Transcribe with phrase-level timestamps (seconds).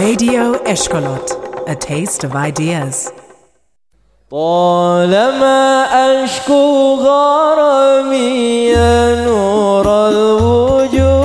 [0.00, 1.26] Radio Eshkolot,
[1.68, 3.10] a taste of ideas.
[4.30, 5.84] طالما
[6.24, 11.21] أشكو غرامي يا نور الوجود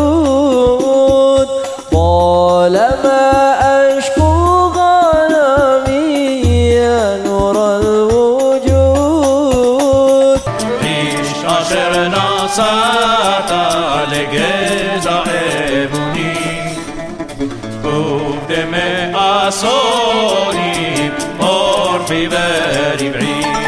[22.09, 23.59] في بالي بعيد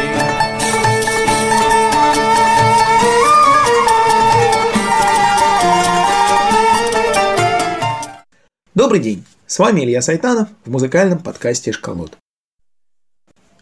[8.74, 9.24] Добрый день!
[9.46, 12.16] С вами Илья Сайтанов в музыкальном подкасте «Школот».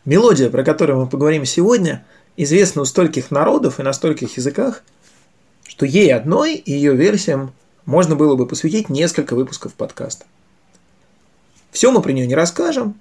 [0.04, 4.84] Мелодия, про которую мы поговорим сегодня, известна у стольких народов и на стольких языках,
[5.66, 7.52] что ей одной и ее версиям
[7.84, 10.24] можно было бы посвятить несколько выпусков подкаста.
[11.72, 12.94] Все мы про нее не расскажем,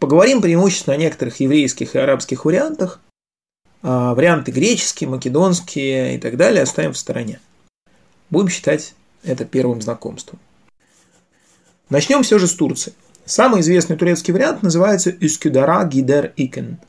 [0.00, 3.00] поговорим преимущественно о некоторых еврейских и арабских вариантах,
[3.82, 7.40] а варианты греческие, македонские и так далее оставим в стороне.
[8.30, 10.40] Будем считать это первым знакомством.
[11.88, 12.94] Начнем все же с Турции.
[13.24, 16.78] Самый известный турецкий вариант называется Üsküdar'a Гидер Икен–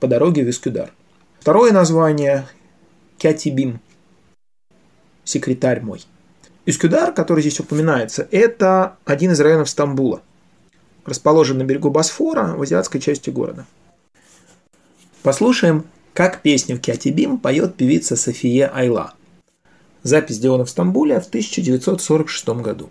[0.00, 0.90] по дороге в Üsküdar.
[1.40, 2.46] Второе название–
[3.18, 3.80] Кятибим–
[5.24, 6.04] секретарь мой.
[6.66, 10.22] Üsküdar, который здесь упоминается, это один из районов Стамбула,
[11.06, 13.64] расположен на берегу Босфора в азиатской части города.
[15.22, 19.14] Послушаем, как песню Кятибим поет певица София Айла.
[20.02, 22.90] Запись сделана в Стамбуле в 1946 году.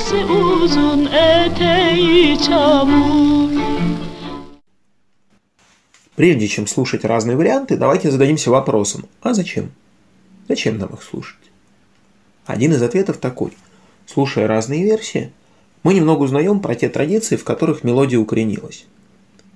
[0.00, 3.54] Setresi uzun eteği çamur
[6.16, 9.72] Прежде чем слушать разные варианты, давайте зададимся вопросом, а зачем?
[10.48, 11.40] Зачем нам их слушать?
[12.46, 13.52] Один из ответов такой.
[14.06, 15.32] Слушая разные версии,
[15.82, 18.86] мы немного узнаем про те традиции, в которых мелодия укоренилась.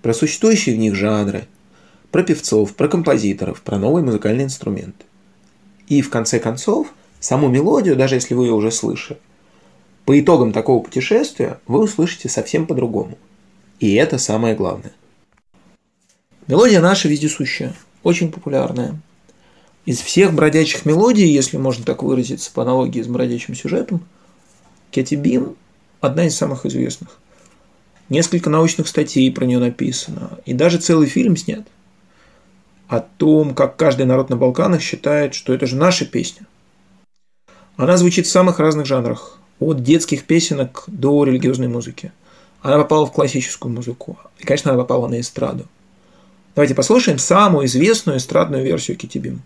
[0.02, 1.46] Про существующие в них жанры,
[2.10, 5.04] про певцов, про композиторов, про новые музыкальные инструменты.
[5.86, 9.20] И в конце концов, саму мелодию, даже если вы ее уже слышали,
[10.08, 13.18] по итогам такого путешествия вы услышите совсем по-другому.
[13.78, 14.94] И это самое главное.
[16.46, 18.98] Мелодия наша вездесущая, очень популярная.
[19.84, 24.02] Из всех бродячих мелодий, если можно так выразиться по аналогии с бродячим сюжетом,
[24.92, 25.56] Кэти Бим–
[26.00, 27.18] одна из самых известных.
[28.08, 31.66] Несколько научных статей про нее написано, и даже целый фильм снят
[32.88, 36.46] о том, как каждый народ на Балканах считает, что это же наша песня.
[37.76, 42.12] Она звучит в самых разных жанрах, от детских песенок до религиозной музыки.
[42.60, 45.66] Она попала в классическую музыку, и, конечно, она попала на эстраду.
[46.54, 49.42] Давайте послушаем самую известную эстрадную версию Китибим.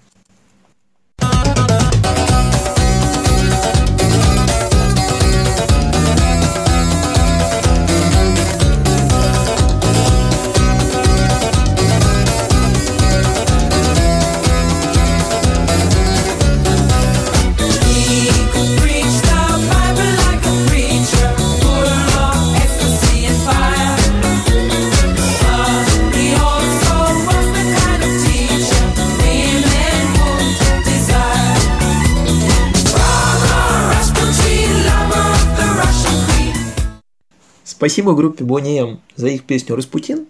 [37.83, 40.29] Спасибо группе M за их песню «Распутин».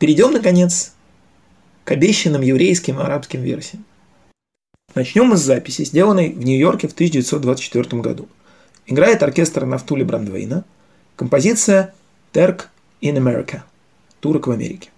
[0.00, 0.92] Перейдем, наконец,
[1.84, 3.84] к обещанным еврейским и арабским версиям.
[4.96, 8.28] Начнем мы с записи, сделанной в Нью-Йорке в 1924 году.
[8.86, 10.64] Играет оркестр Нафтули Брандвейна.
[11.14, 11.94] Композиция
[12.32, 13.60] «Терк in America»–
[14.20, 14.90] «Турок в Америке».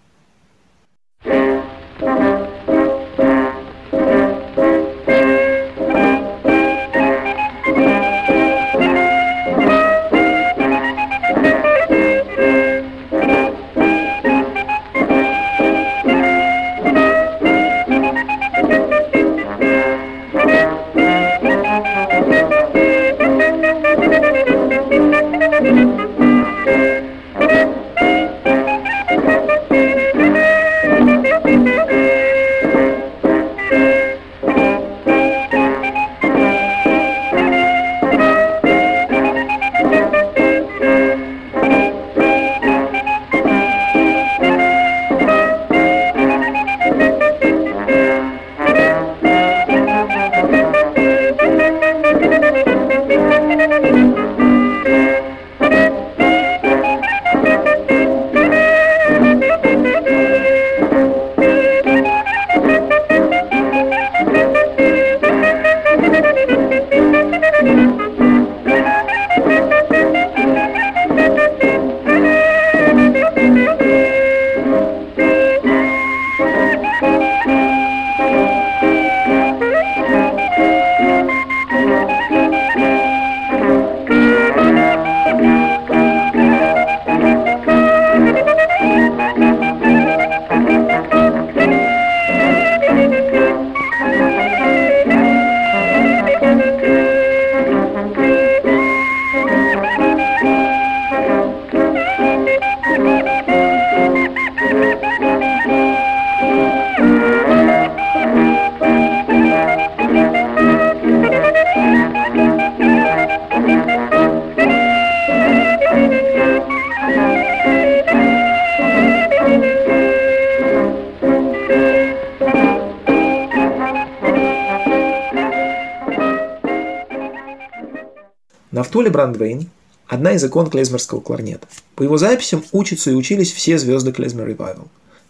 [128.84, 129.70] Нафтули Брандвейн–
[130.08, 131.66] одна из икон клезмерского кларнета.
[131.94, 134.88] По его записям учатся и учились все звезды клезмер ревайвал.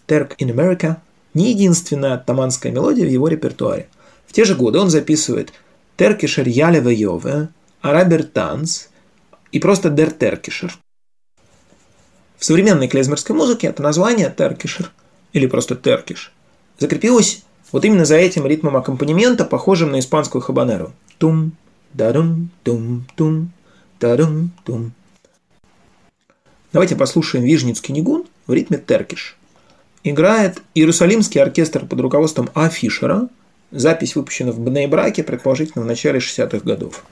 [0.08, 0.96] Терк in America–
[1.34, 3.86] не единственная таманская мелодия в его репертуаре.
[4.26, 5.52] В те же годы он записывает
[5.96, 7.48] Теркишер Ялеве Йове,
[7.80, 8.86] Арабер Танц
[9.52, 10.76] и просто Дер Теркишер.
[12.36, 14.90] В современной клезмерской музыке это название Теркишер
[15.32, 16.32] или просто Теркиш
[16.80, 20.92] закрепилось вот именно за этим ритмом аккомпанемента, похожим на испанскую хабанеру.
[21.18, 21.52] Тум,
[21.94, 23.52] дарум, тум, тум,
[24.00, 24.92] дарум, тум.
[26.72, 29.36] Давайте послушаем Вижницкий нигун в ритме теркиш.
[30.02, 32.68] Играет Иерусалимский оркестр под руководством А.
[32.68, 33.28] Фишера.
[33.70, 37.04] Запись выпущена в Бнейбраке, предположительно, в начале 60-х годов.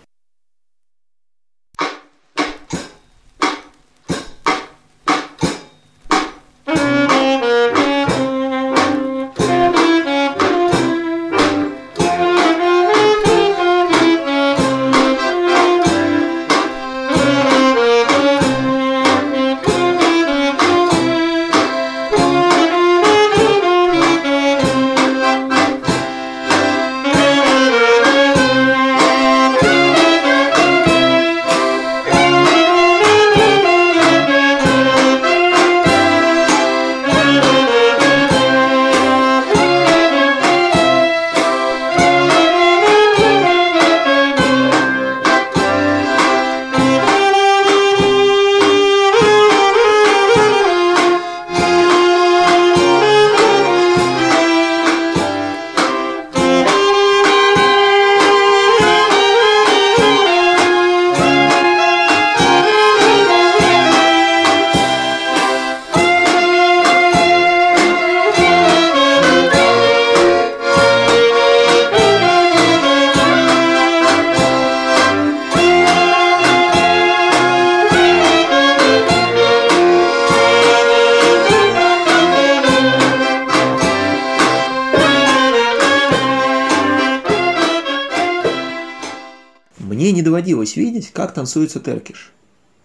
[90.73, 92.33] Доводилось видеть, как танцуется теркиш.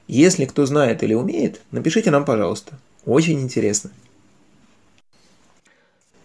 [0.08, 2.74] Если кто знает или умеет, напишите нам, пожалуйста.
[3.06, 3.92] Очень интересно.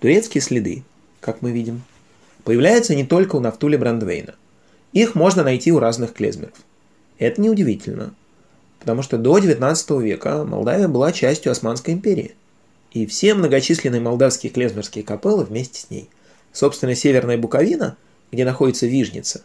[0.00, 0.82] Турецкие следы,
[1.20, 1.82] как мы видим,
[2.44, 4.34] появляются не только у Нафтули Брандвейна.
[4.92, 6.54] Их можно найти у разных клезмеров.
[7.18, 8.14] Это неудивительно,
[8.80, 12.34] потому что до 19 века Молдавия была частью Османской империи.
[12.92, 16.10] И все многочисленные молдавские клезмерские капеллы вместе с ней.
[16.52, 17.96] Собственно, Северная Буковина,
[18.32, 19.42] где находится Вижница,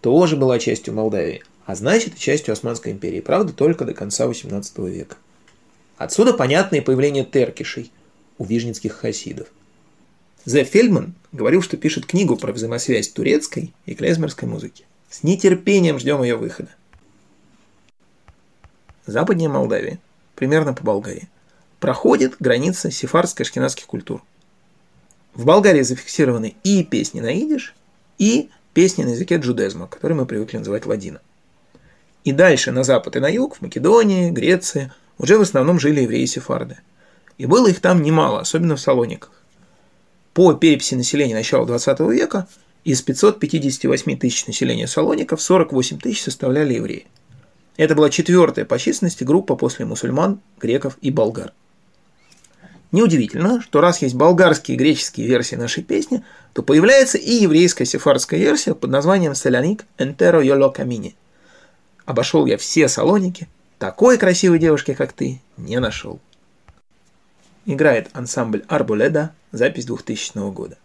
[0.00, 4.78] тоже была частью Молдавии, а значит и частью Османской империи, правда, только до конца 18
[4.78, 5.16] века.
[5.98, 7.90] Отсюда понятное появление теркишей
[8.38, 9.48] у вижницких хасидов.
[10.44, 14.84] Зе Фельдман говорил, что пишет книгу про взаимосвязь турецкой и клезмерской музыки.
[15.10, 16.68] С нетерпением ждем ее выхода.
[19.06, 19.98] Западнее Молдавии,
[20.36, 21.28] примерно по Болгарии,
[21.80, 24.22] проходит граница сефардско-ашкенадских культур.
[25.34, 27.74] В Болгарии зафиксированы и песни на идиш,
[28.18, 31.20] и песни на языке джудезма, который мы привыкли называть ладина.
[32.26, 36.78] И дальше, на запад и на юг, в Македонии, Греции, уже в основном жили евреи-сефарды.
[37.38, 39.30] И было их там немало, особенно в Салониках.
[40.34, 42.48] По переписи населения начала 20 века
[42.82, 47.06] из 558 тысяч населения Салоников 48 тысяч составляли евреи.
[47.76, 51.52] Это была четвертая по численности группа после мусульман, греков и болгар.
[52.90, 58.40] Неудивительно, что раз есть болгарские и греческие версии нашей песни, то появляется и еврейская сефардская
[58.40, 61.14] версия под названием «Соляник Энтеро Йоло Камини».
[62.06, 63.48] Обошел я все салоники,
[63.78, 66.20] такой красивой девушки, как ты, не нашел.
[67.66, 70.78] Играет ансамбль Арбуледа, запись 2000 года.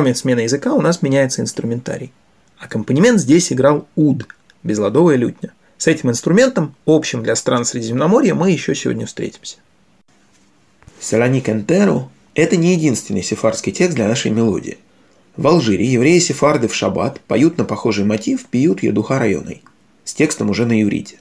[0.00, 2.10] Кроме смены языка у нас меняется инструментарий.
[2.58, 4.26] Аккомпанемент здесь играл уд,
[4.62, 5.52] безладовая лютня.
[5.76, 9.58] С этим инструментом, общим для стран Средиземноморья, мы еще сегодня встретимся.
[11.00, 14.78] Салоник Энтеро– это не единственный сефардский текст для нашей мелодии.
[15.36, 19.62] В Алжире евреи-сефарды в шаббат поют на похожий мотив «Пьют едуха районой»
[20.04, 21.18] с текстом уже на иврите.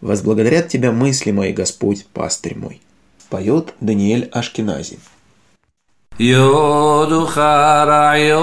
[0.00, 2.80] «Возблагодарят тебя мысли мои, Господь, пастырь мой»,
[3.28, 4.98] поет Даниэль Ашкенази.
[6.22, 7.38] יודוך
[7.88, 8.40] רעיונה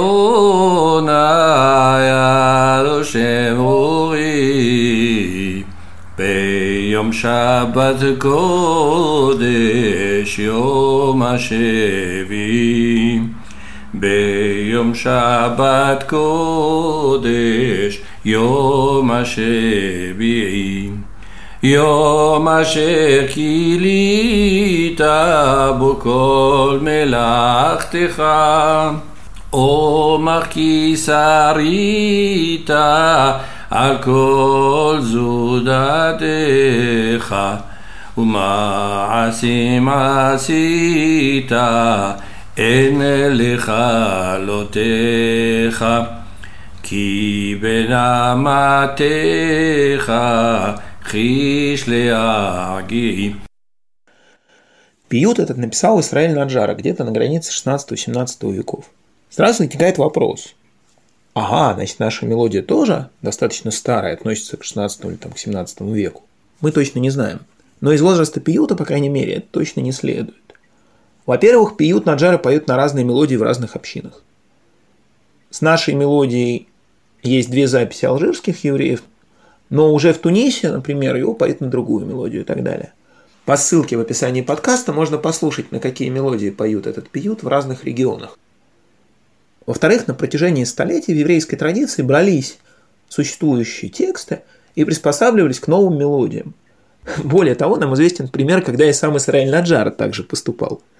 [2.01, 4.17] ידו שמורי
[6.17, 9.49] ביום שבת קודש
[10.39, 13.19] יום השבי
[13.93, 20.89] ביום שבת קודש יום השביעי
[21.62, 25.00] יום אשר כילית
[25.78, 28.22] בו כל מלאכתך,
[29.50, 32.70] עומר כי שרית
[33.70, 36.16] על כל זודתך,
[38.18, 41.52] ומעשים עשית,
[42.56, 43.02] אין
[44.48, 45.84] לכלותיך,
[46.82, 49.02] כי בנעמתך
[51.09, 53.37] Хиш леаги.
[55.07, 58.89] Пиют этот написал Исраиль Наджара где-то на границе 16-17 веков.
[59.29, 60.53] Сразу возникает вопрос.
[61.33, 66.23] Ага, значит, наша мелодия тоже достаточно старая, относится к 16 или там, к 17 веку.
[66.59, 67.39] Мы точно не знаем.
[67.79, 70.35] Но из возраста пиюта, по крайней мере, это точно не следует.
[71.25, 74.23] Во-первых, пиют Наджара поют на разные мелодии в разных общинах.
[75.51, 76.67] С нашей мелодией
[77.23, 79.03] есть две записи алжирских евреев,
[79.69, 82.93] но уже в Тунисе, например, его поют на другую мелодию и так далее.
[83.45, 87.85] По ссылке в описании подкаста можно послушать, на какие мелодии поют этот пиют в разных
[87.85, 88.37] регионах.
[89.65, 92.57] Во-вторых, на протяжении столетий в еврейской традиции брались
[93.09, 94.41] существующие тексты
[94.75, 96.53] и приспосабливались к новым мелодиям.
[97.23, 100.81] Более того, нам известен пример, когда и сам Исраиль Наджар также поступал–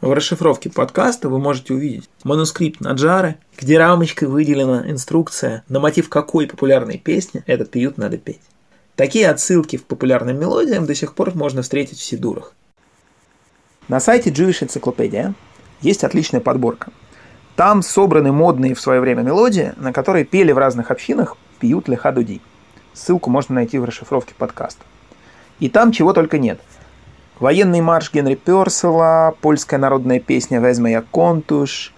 [0.00, 6.46] в расшифровке подкаста вы можете увидеть манускрипт Наджары, где рамочкой выделена инструкция, на мотив какой
[6.46, 8.40] популярной песни этот пиют надо петь.
[8.94, 12.54] Такие отсылки в популярным мелодиям до сих пор можно встретить в сидурах.
[13.88, 15.34] На сайте Jewish Encyclopedia
[15.80, 16.92] есть отличная подборка.
[17.56, 22.40] Там собраны модные в свое время мелодии, на которые пели в разных общинах пьют лехадуди.
[22.92, 24.84] Ссылку можно найти в расшифровке подкаста.
[25.58, 26.60] И там чего только нет–
[27.40, 31.92] Военный марш Генри Персела, польская народная песня «Возьми я контуш»,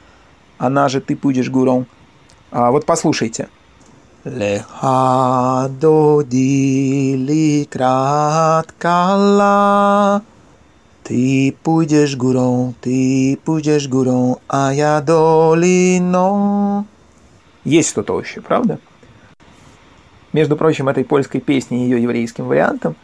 [0.59, 1.87] она же «Ты будешь гуром».
[2.51, 3.49] А, вот послушайте.
[4.25, 9.01] Леха додили краткала,
[11.05, 16.85] ты будешь гуром, ты будешь гуром, а я долино.
[17.65, 18.79] Есть что-то общее, правда?
[20.35, 22.95] Между прочим, этой польской песне и ее еврейским вариантам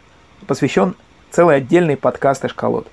[0.45, 0.93] посвящен
[1.31, 2.87] целый отдельный подкаст Эшколот.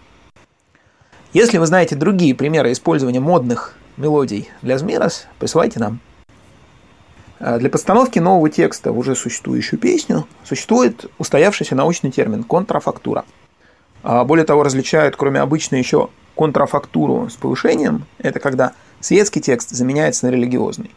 [1.32, 6.00] Если вы знаете другие примеры использования модных мелодий для Змирос, присылайте нам.
[7.40, 13.24] А для постановки нового текста в уже существующую песню существует устоявшийся научный термин контрафактура.
[14.02, 20.26] А более того, различают, кроме обычной, еще контрафактуру с повышением, это когда светский текст заменяется
[20.26, 20.90] на религиозный,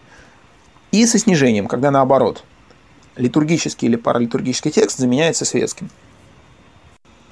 [0.92, 2.44] и со снижением, когда наоборот,
[3.16, 5.90] литургический или паралитургический текст заменяется светским–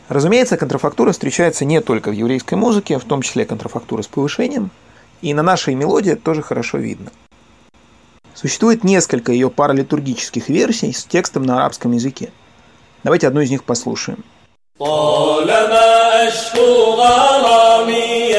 [0.08, 4.70] Разумеется, контрафактура встречается не только в еврейской музыке, в том числе контрафактура с повышением,
[5.22, 7.10] и на нашей мелодии это тоже хорошо видно.
[8.34, 12.32] Существует несколько ее паралитургических версий с текстом на арабском языке.
[13.04, 14.24] Давайте одну из них послушаем.
[14.80, 18.34] طالما أشكو غرامي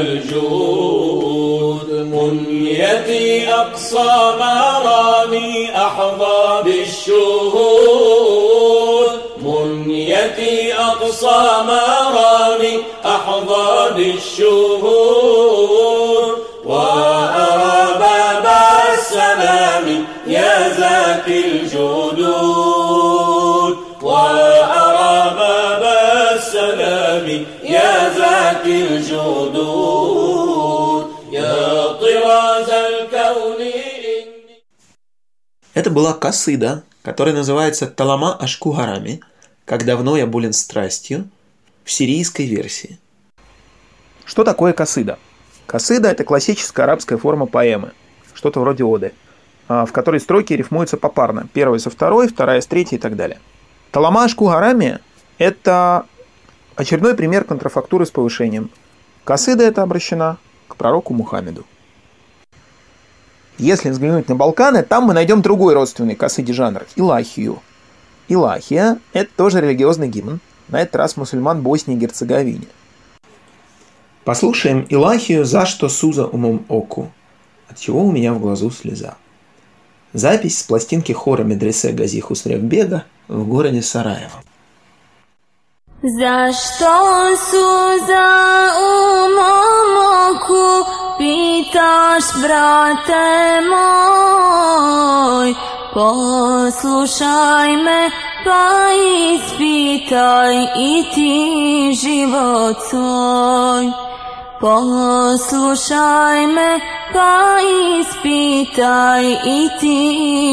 [0.00, 8.00] الجود منيتي أقصى مرامي أحظى بالشهود
[9.42, 15.40] منيتي أقصى مرامي أحظى بالشهود
[16.64, 18.46] وأرى باب
[18.94, 22.49] السلام يا ذات الجدود
[35.72, 39.20] Это была касыда, которая называется Талама Ашку Гарами,
[39.64, 41.28] «Как давно я болен страстью»
[41.84, 42.98] в сирийской версии.
[44.24, 45.18] Что такое касыда?
[45.66, 47.92] Касыда– это классическая арабская форма поэмы,
[48.34, 49.12] что-то вроде оды,
[49.68, 53.38] а, в которой строки рифмуются попарно, первая со второй, вторая с третьей и так далее.
[53.92, 54.98] Таламаш Кугарами–
[55.38, 56.06] это
[56.74, 58.70] очередной пример контрафактуры с повышением.
[59.22, 61.64] Касыда это обращена к пророку Мухаммеду.
[63.60, 67.60] Если взглянуть на Балканы, там мы найдем другой родственный касыде жанр– Илахию.
[68.26, 72.66] Илахия– это тоже религиозный гимн, на этот раз мусульман Боснии и Герцеговине.
[74.24, 77.12] Послушаем Илахию «За что Суза умом оку»,
[77.68, 79.18] от чего у меня в глазу слеза.
[80.14, 84.42] Запись с пластинки хора медресе Гази Хусревбега в городе Сараево.
[86.02, 88.28] Zašto suza
[88.80, 89.92] u mom
[90.30, 93.28] oku pitaš, brate
[93.70, 95.48] moj?
[95.94, 98.10] Poslušaj me,
[98.44, 98.68] pa
[99.34, 101.38] ispitaj i ti
[102.02, 103.84] život svoj.
[104.60, 106.80] Poslušaj me,
[107.12, 107.56] pa
[108.00, 110.00] ispitaj i ti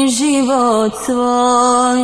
[0.08, 2.00] život svoj.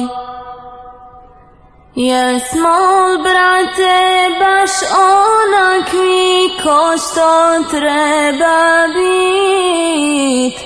[1.95, 2.79] Jesmo
[3.25, 3.97] brate,
[4.41, 5.14] baš onakvi
[6.65, 7.31] ko što
[7.71, 10.57] treba bit?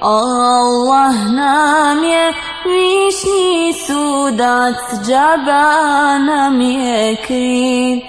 [0.00, 2.32] Allah nam je
[2.72, 8.08] višnji sudac, džaba nam je krit.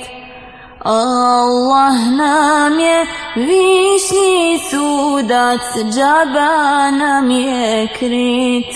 [0.80, 3.06] Allah nam je
[3.36, 5.62] višnji sudac,
[5.94, 8.74] džaba nam je krit.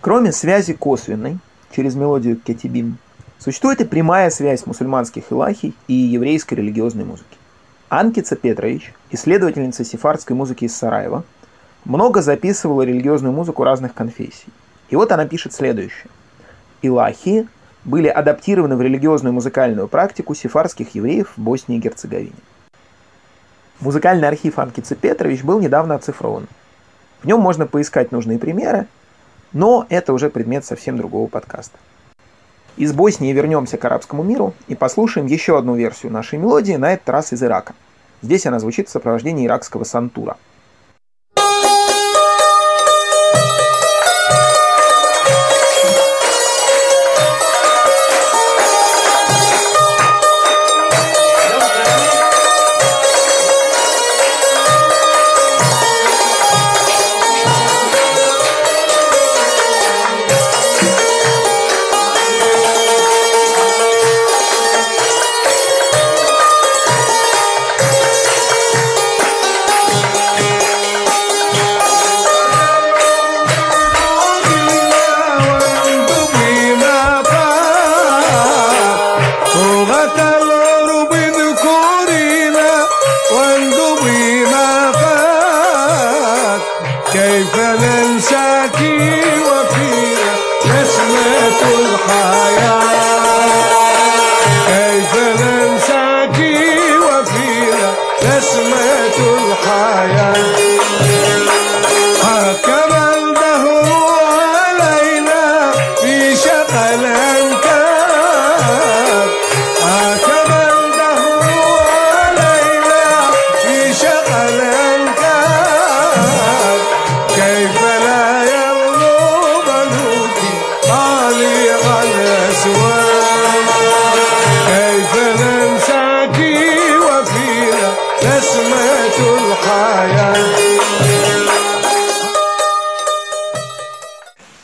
[0.00, 1.38] Кроме связи косвенной
[1.70, 2.98] через мелодию кетибим,
[3.38, 7.36] существует и прямая связь мусульманских илахий и еврейской религиозной музыки.
[7.88, 11.24] Анкица Петрович, исследовательница сефардской музыки из Сараева,
[11.84, 14.48] много записывала религиозную музыку разных конфессий.
[14.90, 16.10] И вот она пишет следующее.
[16.82, 17.48] Илахи
[17.84, 22.32] были адаптированы в религиозную музыкальную практику сефарских евреев в Боснии и Герцеговине.
[23.80, 26.48] Музыкальный архив Анкицы Петрович был недавно оцифрован.
[27.22, 28.86] В нем можно поискать нужные примеры,
[29.52, 31.78] но это уже предмет совсем другого подкаста.
[32.78, 37.08] Из Боснии вернемся к арабскому миру и послушаем еще одну версию нашей мелодии, на этот
[37.08, 37.74] раз из Ирака.
[38.22, 40.36] Здесь она звучит в сопровождении иракского сантура.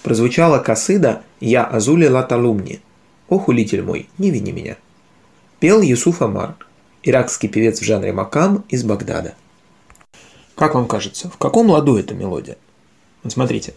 [0.05, 2.83] Прозвучала касыда «Я Азули Латалумни»
[3.31, 4.77] «О, хулитель мой, не вини меня».
[5.61, 6.57] Пел Юсуф Амар,
[7.03, 9.35] иракский певец в жанре макам из Багдада.
[10.57, 12.59] Как вам кажется, в каком ладу эта мелодия?
[13.23, 13.73] Вот смотрите.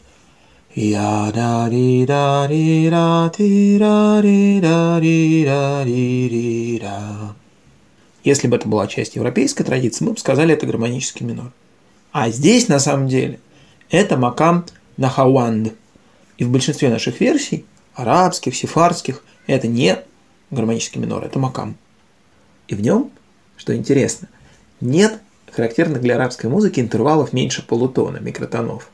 [0.76, 7.36] Я да ри да ри ра ти ра ри да ри ра ри ри ра.
[8.26, 11.54] Если бы это была часть европейской традиции, мы бы сказали это гармонический минор.
[12.12, 13.40] А здесь, на самом деле,
[13.90, 14.66] это макам
[14.98, 15.74] нахауанд.
[16.38, 20.00] И в большинстве наших версий, арабских, сефардских, это не
[20.52, 21.76] гармонический минор, это макам.
[22.68, 23.12] И в нем,
[23.56, 24.28] что интересно,
[24.82, 25.20] нет
[25.52, 28.90] характерных для арабской музыки интервалов меньше полутона, микротонов.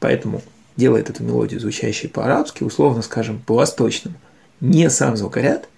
[0.00, 0.42] Поэтому
[0.76, 4.16] делает эту мелодию, звучащей по-арабски, условно скажем, по-восточному,
[4.60, 5.68] не сам звукоряд,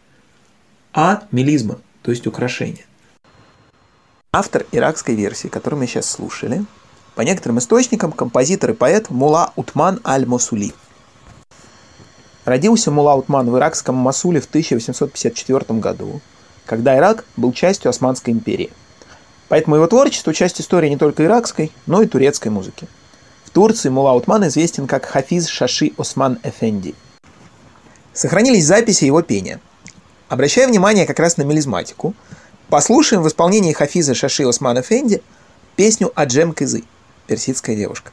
[0.94, 2.84] а мелизма, то есть украшение.
[4.32, 6.64] Автор иракской версии, которую мы сейчас слушали,
[7.14, 10.72] по некоторым источникам композитор и поэт Мула Утман Аль-Мосули.
[12.44, 16.20] Родился Мулаутман в иракском Масуле в 1854 году,
[16.66, 18.70] когда Ирак был частью Османской империи.
[19.48, 22.88] Поэтому его творчество– часть истории не только иракской, но и турецкой музыки.
[23.44, 26.94] В Турции Мулаутман известен как Хафиз Шаши Осман Эфенди.
[28.14, 29.60] Сохранились записи его пения.
[30.28, 32.14] Обращая внимание как раз на мелизматику,
[32.70, 35.22] послушаем в исполнении Хафиза Шаши Осман Эфенди
[35.76, 36.84] песню «Аджем Кызы»–
[37.32, 38.12] «Персидская девушка».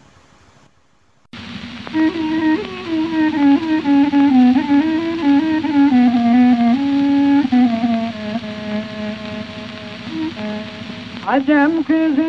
[11.27, 12.21] Acem kızı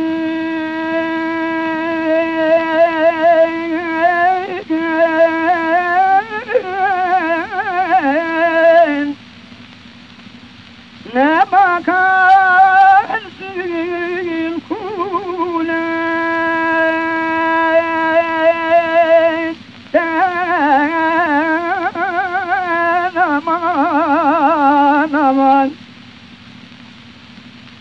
[11.15, 12.30] Ne bakarsın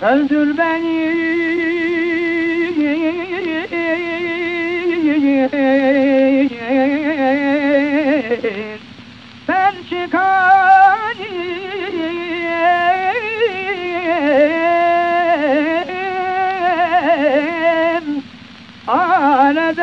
[0.01, 1.29] Öldür beni.
[9.47, 11.19] Ben çıkarım
[18.85, 19.79] Haneden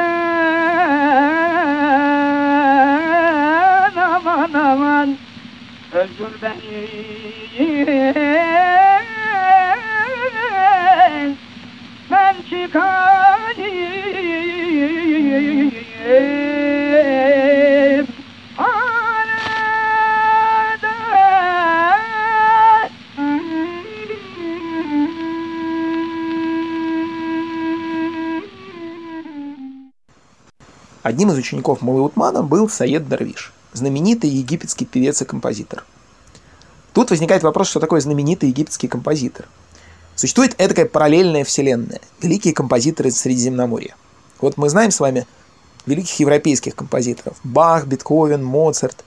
[3.97, 5.17] aman aman.
[5.93, 6.87] Öldür beni
[31.03, 35.85] Одним из учеников Малаутмана был Саед Дарвиш, знаменитый египетский певец и композитор.
[36.93, 39.47] Тут возникает вопрос, что такое знаменитый египетский композитор.
[40.17, 43.95] Существует эдакая параллельная вселенная, великие композиторы Средиземноморья.
[44.41, 45.27] Вот мы знаем с вами
[45.85, 47.37] великих европейских композиторов.
[47.45, 49.05] Бах, Бетховен, Моцарт.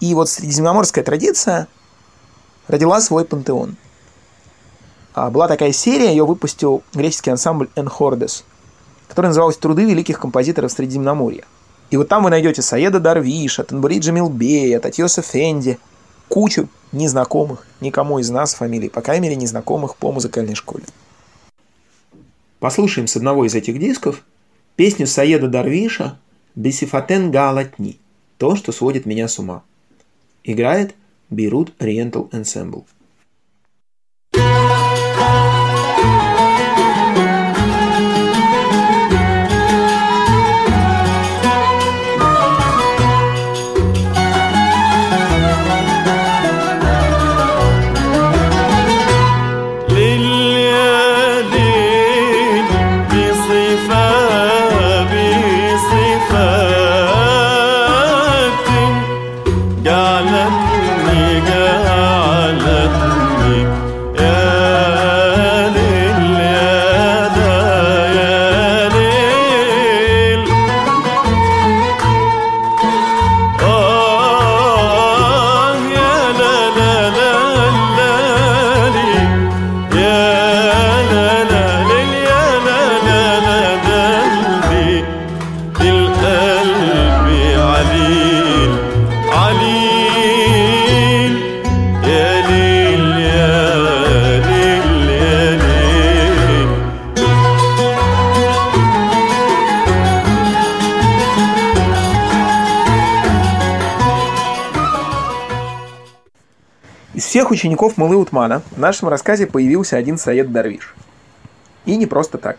[0.00, 1.66] И вот средиземноморская традиция
[2.68, 3.76] родила свой пантеон.
[5.14, 8.44] А Была такая серия, ее выпустил греческий ансамбль Энхордес,
[9.08, 11.44] который назывался «Труды великих композиторов Средиземноморья».
[11.90, 15.78] И вот там вы найдете Саеда Дарвиша, Танбуриджа Милбея, Татьоса Фенди,
[16.32, 20.84] кучу незнакомых никому из нас фамилий, по крайней мере, незнакомых по музыкальной школе.
[22.58, 24.24] Послушаем с одного из этих дисков
[24.74, 26.18] песню Саеда Дарвиша
[26.54, 27.98] «Бесифатен Галатни»–
[28.38, 29.62] «То, что сводит меня с ума».
[30.42, 30.94] Играет
[31.28, 32.84] Бейрут Oriental Ensemble.
[107.62, 110.96] Учеников Мулы Утмана в нашем рассказе появился один Саед Дарвиш.
[111.84, 112.56] И не просто так.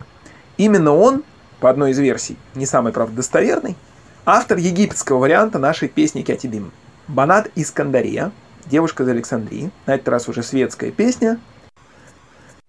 [0.56, 1.24] Именно он,
[1.60, 3.76] по одной из версий, не самый, правда, достоверный,
[4.24, 6.72] автор египетского варианта нашей песни Кятибим.
[7.06, 8.32] Банат Искандария,
[8.64, 11.38] девушка из Александрии, на этот раз уже светская песня.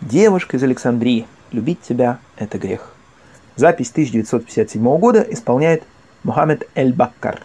[0.02, 2.92] Девушка из Александрии, любить тебя– это грех.
[3.56, 5.84] Запись 1957 года исполняет
[6.24, 7.44] Мухаммед Эль-Баккар.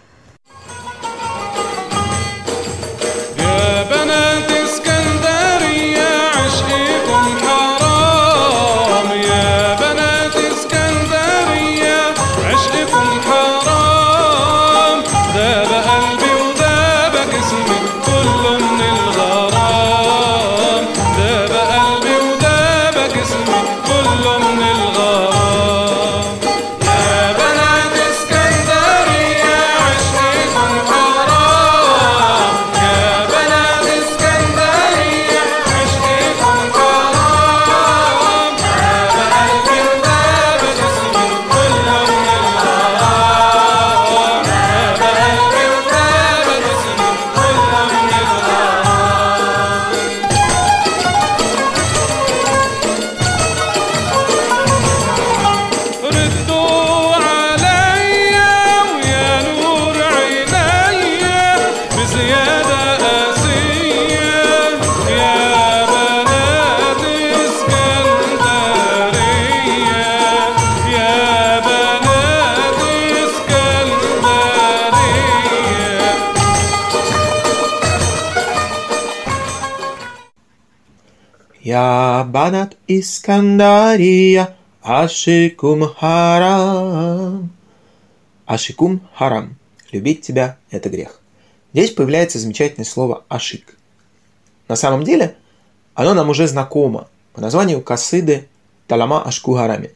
[81.71, 87.49] Я банат Искандария, ашикум харам.
[88.45, 89.55] Ашикум харам.
[89.93, 91.21] Любить тебя– это грех.
[91.71, 93.77] Здесь появляется замечательное слово ашик.
[94.67, 95.37] На самом деле,
[95.93, 98.49] оно нам уже знакомо по названию касыды
[98.87, 99.91] Талама Ашку Харами.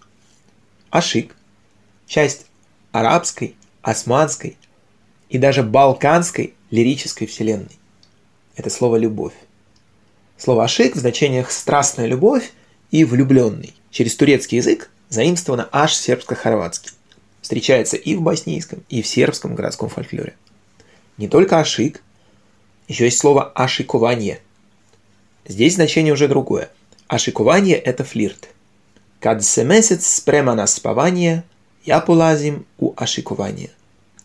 [0.92, 1.36] Ашик–
[2.08, 2.46] часть
[2.94, 4.56] арабской, османской
[5.28, 7.78] и даже балканской лирической вселенной.
[8.56, 9.36] Это слово «любовь».
[10.38, 12.52] Слово «ашик» в значениях «страстная любовь»
[12.92, 13.74] и «влюбленный».
[13.90, 16.92] Через турецкий язык заимствовано аж сербско-хорватский.
[17.42, 20.36] Встречается и в боснийском, и в сербском городском фольклоре.
[21.18, 22.02] Не только «ашик»,
[22.88, 24.42] еще есть слово «ашикование».
[25.48, 26.70] Здесь значение уже другое.
[27.08, 28.50] Ашикование– это флирт.
[29.22, 31.44] Kad se месяц sprema на спавание,
[31.84, 33.70] я полазим у ашикования.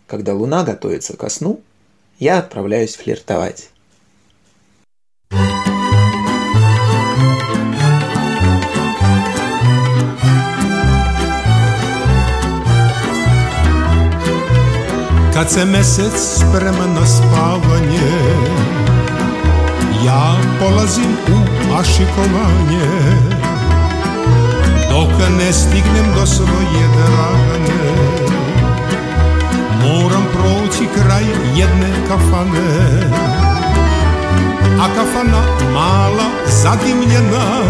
[0.07, 1.61] Когда луна готовится ко сну,
[2.19, 3.71] я отправляюсь флиртовать.
[15.41, 18.13] Kad se mesec sprema na spavanje
[20.07, 22.87] Ja polazim u ašikovanje
[24.91, 27.93] Dok ne stignem do svoje dragane
[29.83, 31.25] Moram proći kraj
[31.57, 33.01] jedne kafane.
[34.81, 35.43] A kafana
[35.75, 37.63] mala zadimljena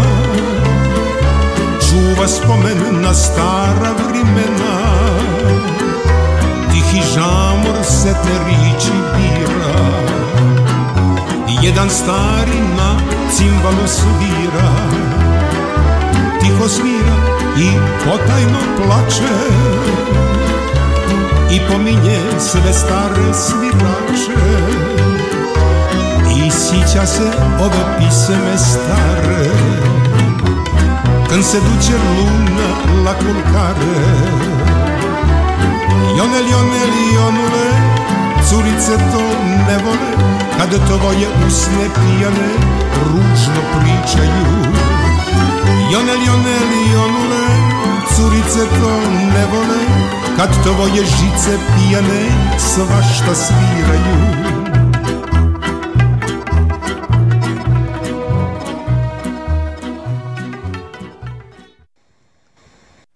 [1.89, 4.80] Čuva spomen na stara vrimena
[6.91, 9.75] Tihi žamor se te riči bira.
[11.61, 12.99] Jedan stari na
[13.31, 14.71] cimbalu svira.
[16.41, 17.15] Tiho svira
[17.57, 17.69] i
[18.03, 19.37] potajno plače.
[21.51, 24.41] I pominje sve stare svirače.
[26.45, 29.49] I sića se ove piseme stare.
[31.29, 34.60] Când se duce luna la culcare
[36.15, 37.67] Ionel, Ionel, Ionule,
[38.49, 39.23] curice to
[39.67, 40.11] ne vole
[40.57, 42.51] Kad tvoje usne pijane
[43.05, 44.45] ružno pričaju.
[45.91, 47.45] Ionel, Ionel, Ionule,
[48.15, 48.93] curice to
[49.35, 49.81] ne vole
[50.37, 54.50] Kad tvoje žice pijane svašta sviraju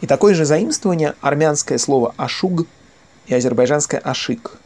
[0.05, 2.67] И такое же заимствование армянское слово «ашуг»
[3.25, 4.59] и азербайджанское «ашик»,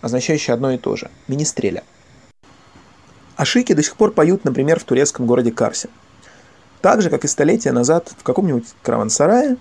[0.00, 1.82] означающее одно и то же– «министреля».
[3.34, 5.88] Ашики до сих пор поют, например, в турецком городе Карсе.
[6.82, 9.56] Так же, как и столетия назад в каком-нибудь караван-сарае,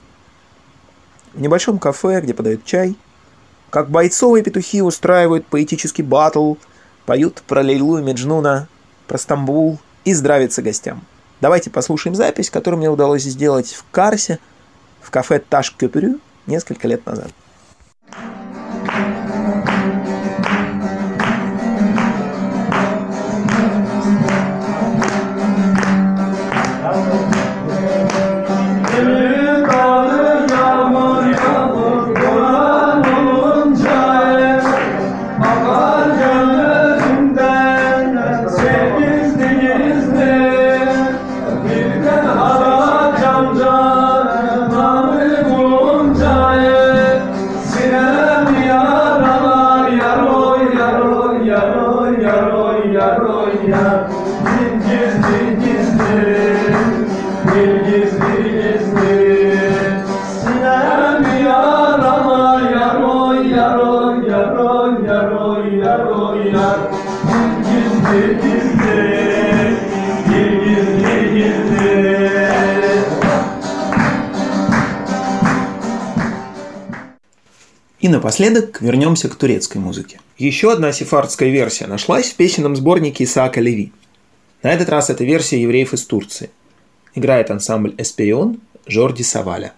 [1.34, 2.96] в небольшом кафе, где подают чай,
[3.72, 6.54] как бойцовые петухи устраивают поэтический батл,
[7.08, 8.68] поют про Лейлу и Меджнуна,
[9.08, 11.04] про Стамбул и здравятся гостям.
[11.42, 14.38] Давайте послушаем запись, которую мне удалось сделать в Карсе,
[15.02, 17.32] в кафе Таш Кёпрю несколько лет назад.
[78.30, 80.20] Напоследок вернемся к турецкой музыке.
[80.38, 83.92] Еще одна сефардская версия нашлась в песенном сборнике Исаака Леви.
[84.62, 86.52] На этот раз это версия евреев из Турции.
[87.16, 89.74] Играет ансамбль «Эсперион» Жорди Саваля.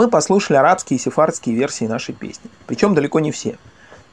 [0.00, 2.50] Мы послушали арабские и сефардские версии нашей песни.
[2.66, 3.58] Причем далеко не все.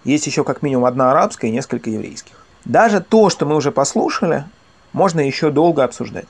[0.03, 2.45] Есть еще как минимум одна арабская и несколько еврейских.
[2.65, 4.43] Даже то, что мы уже послушали,
[4.91, 6.25] можно еще долго обсуждать.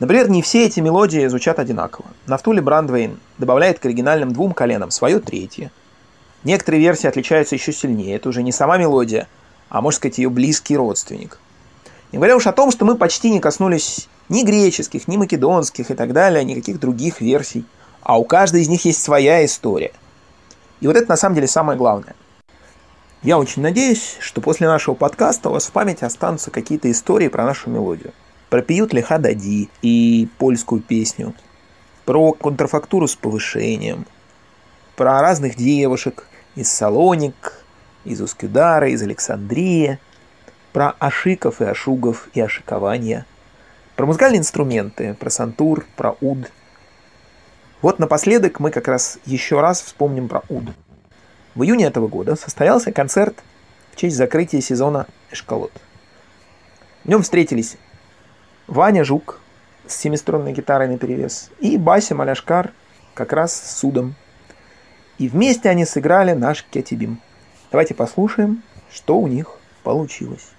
[0.00, 2.08] Например, не все эти мелодии звучат одинаково.
[2.26, 5.72] Нафтули Брандвейн добавляет к оригинальным двум коленам свое третье.
[6.44, 8.16] Некоторые версии отличаются еще сильнее.
[8.16, 9.28] Это уже не сама мелодия,
[9.70, 11.38] а, можно сказать, ее близкий родственник.
[12.12, 15.94] Не говоря уж о том, что мы почти не коснулись ни греческих, ни македонских и
[15.94, 17.64] так далее, никаких других версий.
[18.10, 19.92] А у каждой из них есть своя история.
[20.80, 22.16] И вот это на самом деле самое главное.
[23.22, 27.44] Я очень надеюсь, что после нашего подкаста у вас в памяти останутся какие-то истории про
[27.44, 28.12] нашу мелодию.
[28.48, 31.34] Про пьют лиха дади и польскую песню.
[32.04, 34.06] Про контрфактуру с повышением.
[34.96, 37.64] Про разных девушек из Салоник,
[38.04, 40.00] из Ускюдара, из Александрии.
[40.72, 43.24] Про ашиков и ашугов и ашикования.
[43.94, 46.50] Про музыкальные инструменты, про сантур, про уд.
[47.82, 50.64] Вот напоследок мы как раз еще раз вспомним про уд.
[51.54, 53.42] В июне этого года состоялся концерт
[53.92, 55.72] в честь закрытия сезона «Эшколот».
[57.04, 57.78] В нем встретились
[58.66, 59.40] Ваня Жук
[59.86, 62.72] с семиструнной гитарой наперевес и Бася Маляшкар
[63.14, 64.14] как раз с судом.
[65.18, 67.20] И вместе они сыграли наш кетибим.
[67.70, 70.50] Давайте послушаем, что у них получилось.